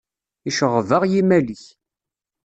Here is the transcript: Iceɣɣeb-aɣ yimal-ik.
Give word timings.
Iceɣɣeb-aɣ 0.49 1.03
yimal-ik. 1.11 1.63